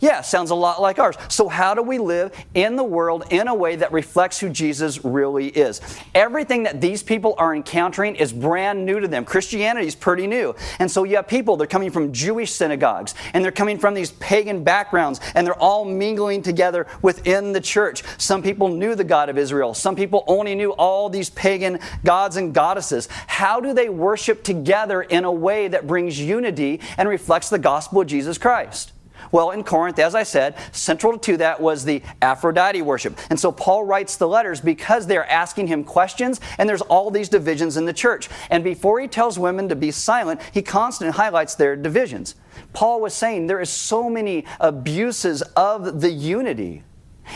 [0.00, 1.16] Yeah, sounds a lot like ours.
[1.28, 5.04] So, how do we live in the world in a way that reflects who Jesus
[5.04, 5.80] really is?
[6.14, 9.24] Everything that these people are encountering is brand new to them.
[9.24, 10.54] Christianity is pretty new.
[10.78, 14.12] And so, you have people, they're coming from Jewish synagogues, and they're coming from these
[14.12, 18.04] pagan backgrounds, and they're all mingling together within the church.
[18.18, 22.36] Some people knew the God of Israel, some people only knew all these pagan gods
[22.36, 23.08] and goddesses.
[23.26, 28.02] How do they worship together in a way that brings unity and reflects the gospel
[28.02, 28.92] of Jesus Christ?
[29.32, 33.18] Well, in Corinth, as I said, central to that was the Aphrodite worship.
[33.30, 37.28] And so Paul writes the letters because they're asking him questions, and there's all these
[37.28, 38.28] divisions in the church.
[38.50, 42.34] And before he tells women to be silent, he constantly highlights their divisions.
[42.72, 46.82] Paul was saying there is so many abuses of the unity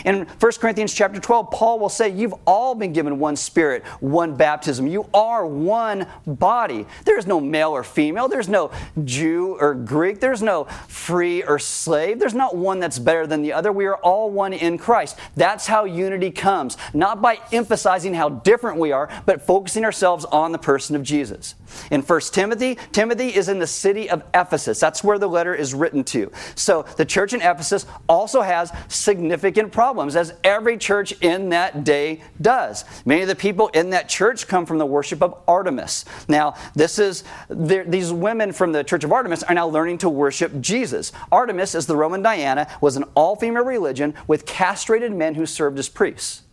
[0.05, 4.35] in 1 Corinthians chapter 12, Paul will say, You've all been given one spirit, one
[4.35, 4.87] baptism.
[4.87, 6.85] You are one body.
[7.05, 8.27] There's no male or female.
[8.27, 8.71] There's no
[9.03, 10.19] Jew or Greek.
[10.19, 12.19] There's no free or slave.
[12.19, 13.71] There's not one that's better than the other.
[13.71, 15.17] We are all one in Christ.
[15.35, 16.77] That's how unity comes.
[16.93, 21.55] Not by emphasizing how different we are, but focusing ourselves on the person of Jesus.
[21.91, 24.79] In 1 Timothy, Timothy is in the city of Ephesus.
[24.79, 26.31] That's where the letter is written to.
[26.55, 32.21] So the church in Ephesus also has significant problems as every church in that day
[32.41, 32.85] does.
[33.05, 36.05] Many of the people in that church come from the worship of Artemis.
[36.27, 40.59] Now, this is these women from the Church of Artemis are now learning to worship
[40.61, 41.11] Jesus.
[41.31, 45.89] Artemis, as the Roman Diana, was an all-female religion with castrated men who served as
[45.89, 46.43] priests.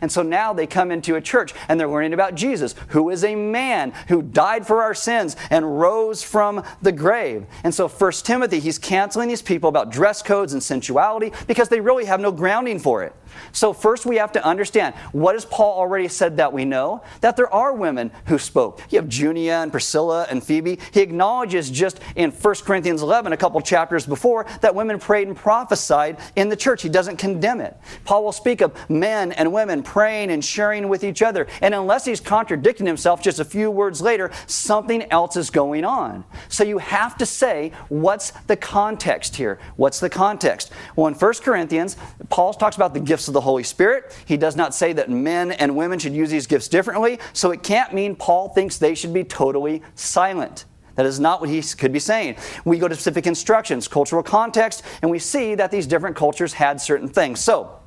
[0.00, 3.24] And so now they come into a church and they're learning about Jesus, who is
[3.24, 7.46] a man who died for our sins and rose from the grave.
[7.64, 11.80] And so, First Timothy, he's canceling these people about dress codes and sensuality because they
[11.80, 13.14] really have no grounding for it.
[13.52, 17.02] So, first we have to understand what has Paul already said that we know?
[17.20, 18.80] That there are women who spoke.
[18.90, 20.78] You have Junia and Priscilla and Phoebe.
[20.92, 25.36] He acknowledges just in 1 Corinthians 11, a couple chapters before, that women prayed and
[25.36, 26.82] prophesied in the church.
[26.82, 27.76] He doesn't condemn it.
[28.04, 31.46] Paul will speak of men and women praying and sharing with each other.
[31.60, 36.24] And unless he's contradicting himself just a few words later, something else is going on.
[36.48, 39.58] So, you have to say, what's the context here?
[39.76, 40.72] What's the context?
[40.96, 41.96] Well, in 1 Corinthians,
[42.28, 44.16] Paul talks about the gifts of the Holy Spirit.
[44.26, 47.62] He does not say that men and women should use these gifts differently, so it
[47.62, 50.64] can't mean Paul thinks they should be totally silent.
[50.94, 52.36] That is not what he could be saying.
[52.64, 56.80] We go to specific instructions, cultural context, and we see that these different cultures had
[56.80, 57.40] certain things.
[57.40, 57.78] So,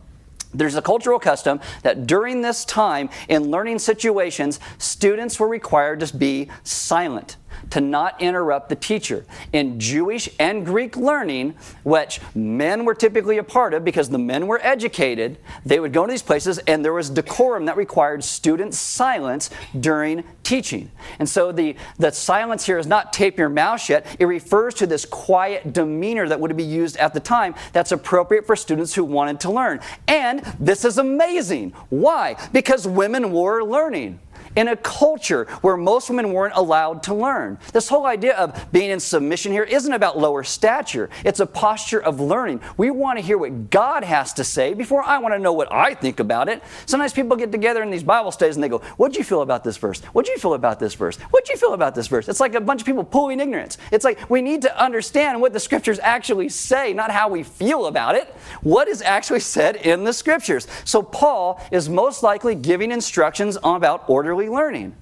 [0.58, 6.18] there's a cultural custom that during this time in learning situations, students were required to
[6.18, 7.38] be silent
[7.72, 9.26] to not interrupt the teacher.
[9.54, 14.48] In Jewish and Greek learning, which men were typically a part of because the men
[14.48, 18.74] were educated, they would go to these places and there was decorum that required student
[18.74, 19.50] silence
[19.80, 20.92] during teaching.
[21.20, 24.88] And so the, the silence here is not tape your mouth shut, it refers to
[24.88, 29.04] this quiet demeanor that would be used at the time that's appropriate for students who
[29.04, 29.80] wanted to learn.
[30.08, 31.72] And this is amazing.
[31.90, 32.36] Why?
[32.54, 34.20] Because women were learning
[34.56, 37.58] in a culture where most women weren't allowed to learn.
[37.74, 42.02] This whole idea of being in submission here isn't about lower stature, it's a posture
[42.02, 42.62] of learning.
[42.78, 45.72] We want to hear what God has to say before I want to know what
[45.72, 46.64] I think about it.
[46.86, 49.64] Sometimes people get together in these Bible studies and they go, What'd you feel about
[49.64, 50.02] this verse?
[50.02, 51.18] What'd you feel about this verse?
[51.18, 52.28] What'd you feel about this verse?
[52.28, 53.78] It's like a bunch of people pulling ignorance.
[53.92, 57.88] It's like we need to understand what the scriptures actually say, not how we feel
[57.88, 58.34] about it.
[58.62, 60.68] What is actually said in the scriptures.
[60.84, 64.96] So Paul is most likely giving instructions about orderly learning.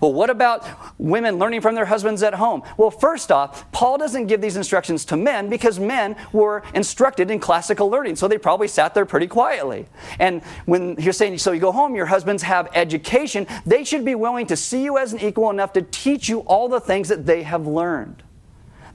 [0.00, 0.66] Well, what about
[0.98, 2.62] women learning from their husbands at home?
[2.76, 7.38] Well, first off, Paul doesn't give these instructions to men because men were instructed in
[7.38, 9.86] classical learning, so they probably sat there pretty quietly.
[10.18, 14.14] And when you're saying, so you go home, your husbands have education, they should be
[14.14, 17.26] willing to see you as an equal enough to teach you all the things that
[17.26, 18.22] they have learned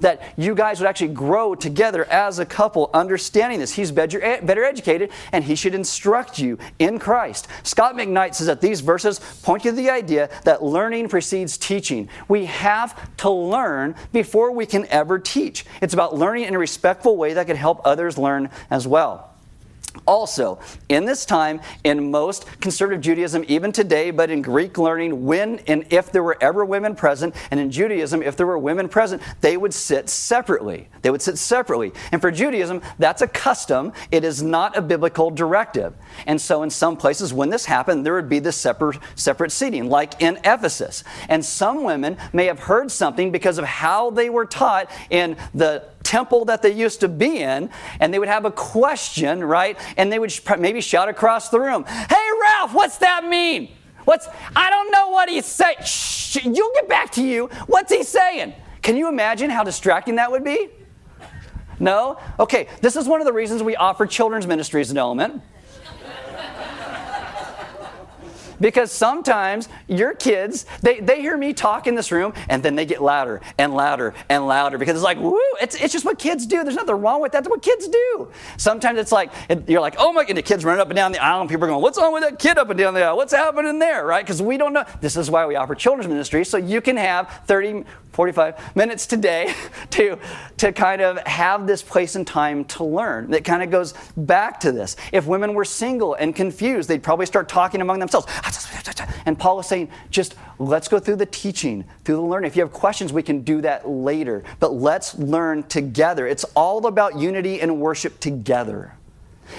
[0.02, 3.74] that you guys would actually grow together as a couple understanding this.
[3.74, 7.48] He's better, better educated and he should instruct you in Christ.
[7.64, 12.10] Scot McKnight says that these verses point you to the idea that learning precedes teaching.
[12.28, 15.66] We have to learn before we can ever teach.
[15.82, 19.31] It's about learning in a respectful way that can help others learn as well.
[20.08, 25.60] Also, in this time, in most conservative Judaism, even today, but in Greek learning, when
[25.68, 29.22] and if there were ever women present, and in Judaism, if there were women present,
[29.42, 30.88] they would sit separately.
[31.02, 31.92] They would sit separately.
[32.14, 33.92] And for Judaism, that's a custom.
[34.12, 35.94] It is not a biblical directive.
[36.26, 39.90] And so, in some places, when this happened, there would be this separate, separate seating,
[39.90, 41.04] like in Ephesus.
[41.28, 45.84] And some women may have heard something because of how they were taught in the
[46.04, 49.78] temple that they used to be in, and they would have a question, right?
[49.98, 53.72] And they would maybe shout across the room, Hey, Ralph, what's that mean?
[54.06, 55.78] What's, I don't know what he's saying.
[56.56, 57.48] You'll get back to you.
[57.68, 58.54] What's he saying?
[58.82, 60.70] Can you imagine how distracting that would be?
[61.80, 62.20] No?
[62.40, 65.42] Okay, this is one of the reasons we offer children's ministries in Element.
[68.62, 72.86] Because sometimes your kids, they, they hear me talk in this room and then they
[72.86, 76.46] get louder and louder and louder because it's like, woo, it's, it's just what kids
[76.46, 76.64] do.
[76.64, 77.44] There's nothing wrong with that.
[77.44, 78.32] That's what kids do.
[78.58, 79.32] Sometimes it's like,
[79.68, 81.66] you're like, oh my, and the kids running up and down the aisle and people
[81.66, 83.18] are going, what's wrong with that kid up and down the aisle?
[83.18, 84.24] What's happening there, right?
[84.24, 84.86] Because we don't know.
[85.02, 89.54] This is why we offer children's ministry so you can have 30, 45 minutes today
[89.92, 90.20] to,
[90.58, 93.32] to kind of have this place and time to learn.
[93.32, 94.96] That kind of goes back to this.
[95.12, 98.28] If women were single and confused, they'd probably start talking among themselves.
[99.26, 102.48] And Paul is saying, just let's go through the teaching, through the learning.
[102.48, 104.44] If you have questions, we can do that later.
[104.60, 106.28] But let's learn together.
[106.28, 108.94] It's all about unity and worship together.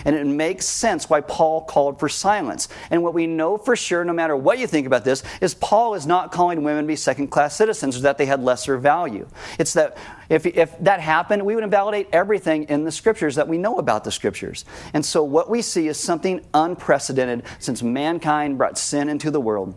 [0.05, 2.69] And it makes sense why Paul called for silence.
[2.91, 5.95] And what we know for sure, no matter what you think about this, is Paul
[5.95, 9.27] is not calling women to be second class citizens or that they had lesser value.
[9.59, 9.97] It's that
[10.33, 14.03] if, if that happened, we would invalidate everything in the scriptures that we know about
[14.03, 14.65] the scriptures.
[14.95, 19.75] And so what we see is something unprecedented since mankind brought sin into the world.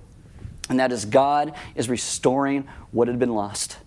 [0.70, 3.80] And that is God is restoring what had been lost.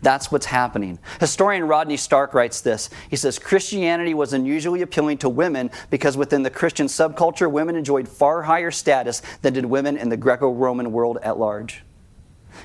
[0.00, 0.98] That's what's happening.
[1.20, 2.88] Historian Rodney Stark writes this.
[3.10, 8.08] He says Christianity was unusually appealing to women because within the Christian subculture, women enjoyed
[8.08, 11.83] far higher status than did women in the Greco Roman world at large.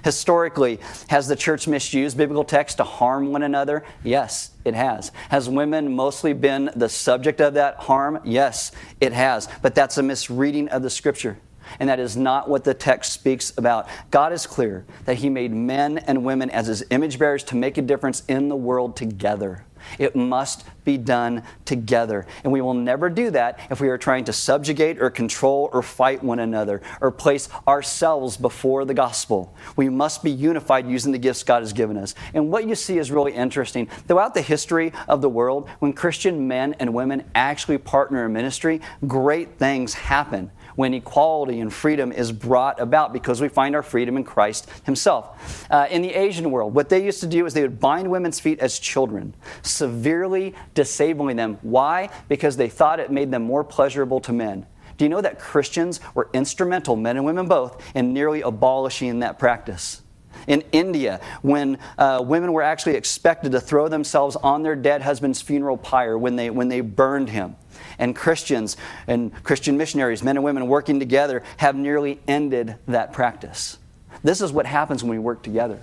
[0.03, 3.83] Historically, has the church misused biblical texts to harm one another?
[4.03, 5.11] Yes, it has.
[5.29, 8.19] Has women mostly been the subject of that harm?
[8.23, 8.71] Yes,
[9.01, 9.47] it has.
[9.61, 11.37] But that's a misreading of the scripture
[11.79, 13.87] and that is not what the text speaks about.
[14.11, 17.77] God is clear that He made men and women as His image bearers to make
[17.77, 19.65] a difference in the world together.
[19.97, 22.25] It must be done together.
[22.43, 25.81] And we will never do that if we are trying to subjugate or control or
[25.81, 29.55] fight one another or place ourselves before the gospel.
[29.75, 32.15] We must be unified using the gifts God has given us.
[32.33, 33.87] And what you see is really interesting.
[34.07, 38.81] Throughout the history of the world, when Christian men and women actually partner in ministry,
[39.07, 44.15] great things happen when equality and freedom is brought about because we find our freedom
[44.15, 45.67] in Christ Himself.
[45.69, 48.39] Uh, in the Asian world, what they used to do is they would bind women's
[48.39, 51.57] feet as children, severely disabling them.
[51.63, 52.07] Why?
[52.29, 54.67] Because they thought it made them more pleasurable to men.
[54.95, 59.37] Do you know that Christians were instrumental, men and women both, in nearly abolishing that
[59.37, 60.01] practice?
[60.47, 65.41] In India, when uh, women were actually expected to throw themselves on their dead husband's
[65.41, 67.57] funeral pyre when they, when they burned him
[67.99, 68.77] and Christians
[69.07, 73.77] and Christian missionaries, men and women working together, have nearly ended that practice.
[74.23, 75.79] This is what happens when we work together,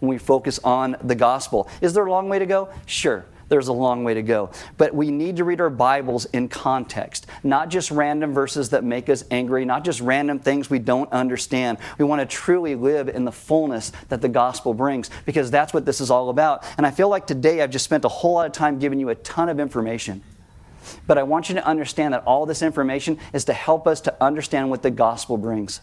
[0.00, 1.68] when we focus on the gospel.
[1.80, 2.68] Is there a long way to go?
[2.86, 4.50] Sure there's a long way to go.
[4.76, 9.08] But we need to read our Bibles in context, not just random verses that make
[9.08, 11.78] us angry, not just random things we don't understand.
[11.98, 15.84] We want to truly live in the fullness that the gospel brings because that's what
[15.84, 16.64] this is all about.
[16.76, 19.08] And I feel like today I've just spent a whole lot of time giving you
[19.08, 20.22] a ton of information.
[21.06, 24.16] But I want you to understand that all this information is to help us to
[24.22, 25.80] understand what the gospel brings.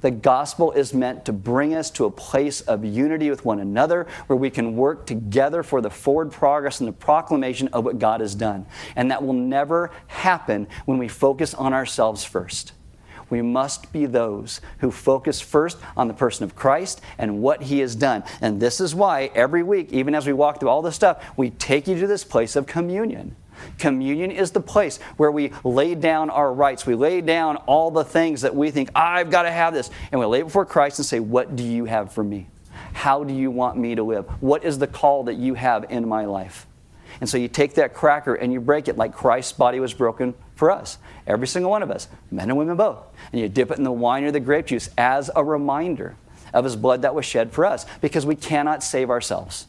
[0.00, 4.06] The gospel is meant to bring us to a place of unity with one another
[4.28, 8.20] where we can work together for the forward progress and the proclamation of what God
[8.20, 8.66] has done.
[8.94, 12.72] And that will never happen when we focus on ourselves first.
[13.28, 17.80] We must be those who focus first on the person of Christ and what he
[17.80, 18.22] has done.
[18.40, 21.50] And this is why every week, even as we walk through all this stuff, we
[21.50, 23.36] take you to this place of communion.
[23.78, 26.86] Communion is the place where we lay down our rights.
[26.86, 29.90] We lay down all the things that we think, I've got to have this.
[30.10, 32.48] And we lay before Christ and say, What do you have for me?
[32.92, 34.26] How do you want me to live?
[34.40, 36.66] What is the call that you have in my life?
[37.20, 40.34] And so you take that cracker and you break it like Christ's body was broken
[40.54, 42.98] for us, every single one of us, men and women both.
[43.32, 46.16] And you dip it in the wine or the grape juice as a reminder
[46.54, 49.66] of his blood that was shed for us because we cannot save ourselves.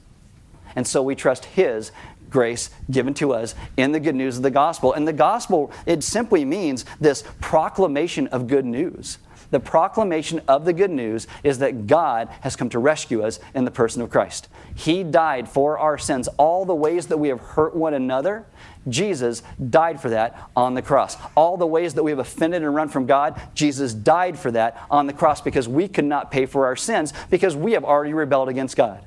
[0.76, 1.92] And so we trust his
[2.30, 4.94] grace given to us in the good news of the gospel.
[4.94, 9.18] And the gospel, it simply means this proclamation of good news.
[9.52, 13.66] The proclamation of the good news is that God has come to rescue us in
[13.66, 14.48] the person of Christ.
[14.76, 18.46] He died for our sins, all the ways that we have hurt one another.
[18.88, 21.18] Jesus died for that on the cross.
[21.36, 24.82] All the ways that we have offended and run from God, Jesus died for that
[24.90, 28.14] on the cross because we could not pay for our sins because we have already
[28.14, 29.04] rebelled against God.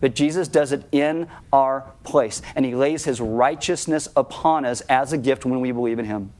[0.00, 5.12] But Jesus does it in our place, and He lays His righteousness upon us as
[5.12, 6.32] a gift when we believe in Him.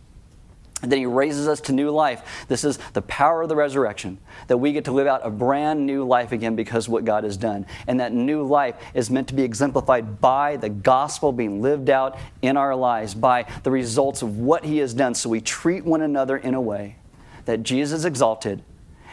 [0.85, 2.45] And then he raises us to new life.
[2.47, 5.87] This is the power of the resurrection, that we get to live out a brand
[5.87, 7.65] new life again because what God has done.
[7.87, 12.19] And that new life is meant to be exemplified by the gospel being lived out
[12.43, 15.15] in our lives, by the results of what he has done.
[15.15, 16.97] So we treat one another in a way
[17.47, 18.63] that Jesus exalted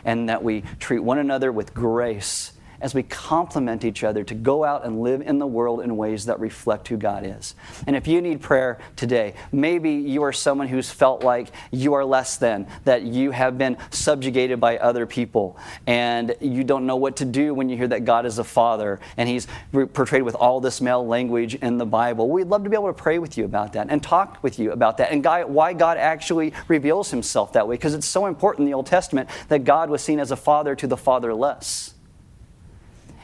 [0.04, 2.52] and that we treat one another with grace
[2.82, 6.26] as we complement each other to go out and live in the world in ways
[6.26, 7.56] that reflect who God is.
[7.88, 12.04] And if you need prayer today, maybe you are someone who's felt like you are
[12.04, 15.58] less than, that you have been subjugated by other people,
[15.88, 19.00] and you don't know what to do when you hear that God is a father
[19.18, 22.30] and he's portrayed with all this male language in the Bible.
[22.30, 24.72] We'd love to be able to pray with you about that and talk with you
[24.72, 25.24] about that and
[25.54, 29.30] why God actually reveals himself that way, because it's so important in the Old Testament
[29.50, 31.94] that God was seen as a father to the fatherless.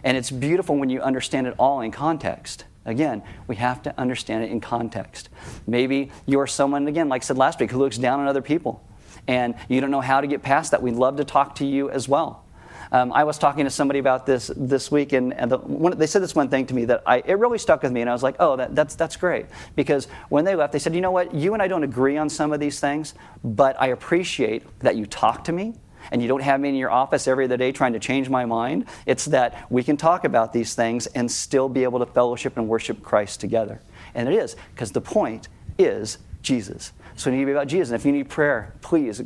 [0.07, 2.63] And it's beautiful when you understand it all in context.
[2.85, 5.27] Again, we have to understand it in context.
[5.67, 8.81] Maybe you're someone, again, like I said last week, who looks down on other people
[9.27, 10.81] and you don't know how to get past that.
[10.81, 12.45] We'd love to talk to you as well.
[12.89, 16.07] Um, I was talking to somebody about this this week, and, and the, one, they
[16.07, 18.13] said this one thing to me that I, it really stuck with me, and I
[18.13, 19.47] was like, oh, that, that's, that's great.
[19.75, 22.29] Because when they left, they said, you know what, you and I don't agree on
[22.29, 25.73] some of these things, but I appreciate that you talk to me
[26.11, 28.45] and you don't have me in your office every other day trying to change my
[28.45, 28.85] mind.
[29.05, 32.67] It's that we can talk about these things and still be able to fellowship and
[32.67, 33.81] worship Christ together.
[34.13, 35.47] And it is, because the point
[35.77, 36.91] is Jesus.
[37.17, 37.89] So you need to be about Jesus.
[37.89, 39.19] And if you need prayer, please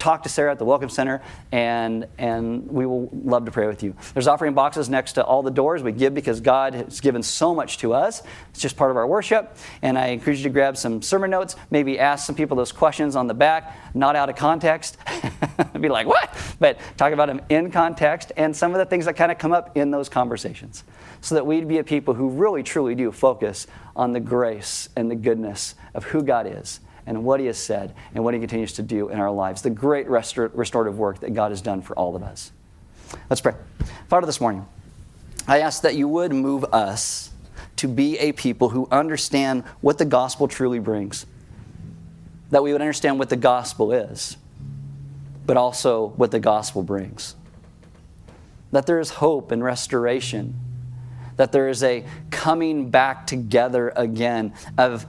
[0.00, 1.22] talk to Sarah at the Welcome Center,
[1.52, 3.94] and, and we will love to pray with you.
[4.14, 5.84] There's offering boxes next to all the doors.
[5.84, 8.24] We give because God has given so much to us.
[8.50, 9.56] It's just part of our worship.
[9.80, 13.14] And I encourage you to grab some sermon notes, maybe ask some people those questions
[13.14, 14.98] on the back, not out of context.
[15.80, 16.36] be like, what?
[16.58, 19.52] But talk about them in context and some of the things that kind of come
[19.52, 20.82] up in those conversations
[21.20, 25.08] so that we'd be a people who really, truly do focus on the grace and
[25.08, 28.72] the goodness of who God is and what He has said and what He continues
[28.74, 29.62] to do in our lives.
[29.62, 32.52] The great restor- restorative work that God has done for all of us.
[33.28, 33.54] Let's pray.
[34.08, 34.66] Father, this morning,
[35.46, 37.30] I ask that you would move us
[37.76, 41.26] to be a people who understand what the gospel truly brings,
[42.50, 44.36] that we would understand what the gospel is,
[45.46, 47.34] but also what the gospel brings.
[48.70, 50.54] That there is hope and restoration,
[51.36, 55.06] that there is a coming back together again of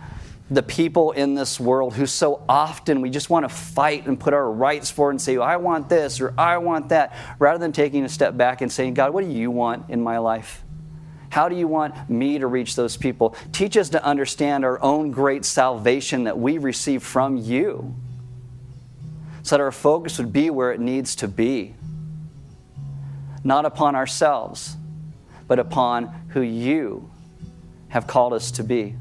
[0.51, 4.33] the people in this world who so often we just want to fight and put
[4.33, 8.03] our rights for and say, I want this or I want that, rather than taking
[8.03, 10.61] a step back and saying, God, what do you want in my life?
[11.29, 13.33] How do you want me to reach those people?
[13.53, 17.95] Teach us to understand our own great salvation that we receive from you
[19.43, 21.75] so that our focus would be where it needs to be.
[23.45, 24.75] Not upon ourselves,
[25.47, 27.09] but upon who you
[27.87, 28.97] have called us to be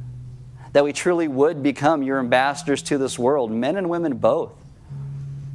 [0.73, 4.53] that we truly would become your ambassadors to this world, men and women both,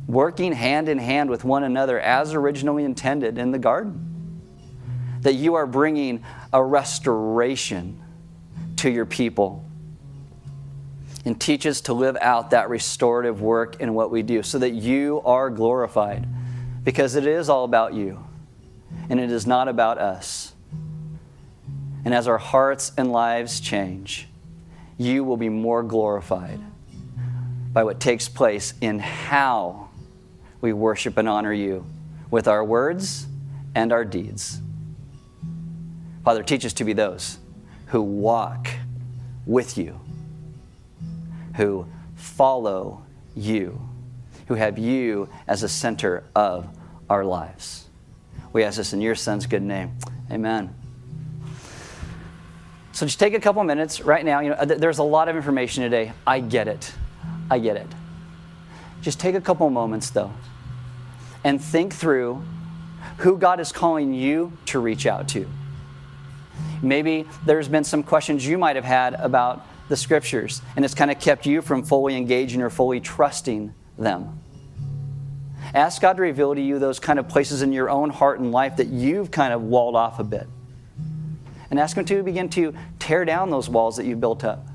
[0.08, 4.12] working hand in hand with one another as originally intended in the garden.
[5.22, 8.02] That you are bringing a restoration
[8.78, 9.66] to your people.
[11.24, 14.72] And teach us to live out that restorative work in what we do so that
[14.72, 16.28] you are glorified.
[16.84, 18.24] Because it is all about you,
[19.10, 20.54] and it is not about us.
[22.04, 24.28] And as our hearts and lives change,
[24.98, 26.60] you will be more glorified
[27.74, 29.90] by what takes place in how
[30.62, 31.86] we worship and honor you
[32.32, 33.28] with our words
[33.76, 34.62] and our deeds.
[36.24, 37.38] Father, teach us to be those
[37.88, 38.70] who walk
[39.46, 40.00] with you,
[41.56, 41.86] who
[42.16, 43.04] follow
[43.36, 43.80] you,
[44.48, 46.68] who have you as a center of
[47.10, 47.88] our lives.
[48.54, 49.98] We ask this in your Son's good name.
[50.32, 50.74] Amen.
[52.96, 54.40] So just take a couple minutes right now.
[54.40, 56.14] You know, there's a lot of information today.
[56.26, 56.94] I get it.
[57.52, 57.88] I get it.
[59.02, 60.32] Just take a couple moments though
[61.44, 62.42] and think through
[63.18, 65.46] who God is calling you to reach out to.
[66.82, 71.12] Maybe there's been some questions you might have had about the scriptures, and it's kind
[71.12, 74.40] of kept you from fully engaging or fully trusting them.
[75.74, 78.54] Ask God to reveal to you those kind of places in your own heart and
[78.54, 80.48] life that you've kind of walled off a bit
[81.76, 84.66] and ask Him to begin to tear down those walls that you've built up.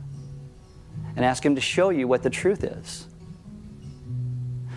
[1.17, 3.07] And ask Him to show you what the truth is.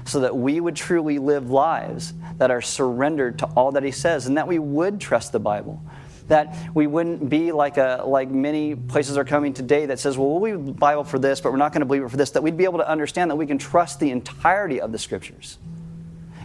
[0.05, 4.25] So that we would truly live lives that are surrendered to all that He says
[4.25, 5.83] and that we would trust the Bible.
[6.29, 10.29] That we wouldn't be like, a, like many places are coming today that says, well,
[10.29, 12.31] we'll believe the Bible for this, but we're not going to believe it for this.
[12.31, 15.57] That we'd be able to understand that we can trust the entirety of the Scriptures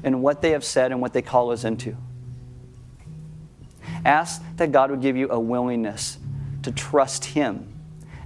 [0.03, 1.97] and what they have said and what they call us into.
[4.05, 6.19] Ask that God would give you a willingness
[6.63, 7.73] to trust Him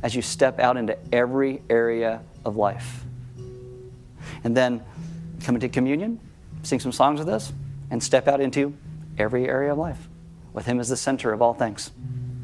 [0.03, 3.05] as you step out into every area of life.
[4.45, 4.83] And then
[5.45, 6.21] come into communion,
[6.63, 7.53] sing some songs with us,
[7.91, 8.75] and step out into
[9.19, 10.09] every area of life
[10.53, 11.91] with Him as the center of all things.